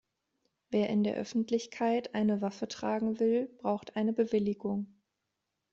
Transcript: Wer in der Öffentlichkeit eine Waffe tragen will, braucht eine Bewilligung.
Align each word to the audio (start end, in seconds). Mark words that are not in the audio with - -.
Wer 0.71 0.89
in 0.89 1.03
der 1.03 1.13
Öffentlichkeit 1.13 2.15
eine 2.15 2.41
Waffe 2.41 2.67
tragen 2.67 3.19
will, 3.19 3.49
braucht 3.61 3.95
eine 3.95 4.13
Bewilligung. 4.13 4.87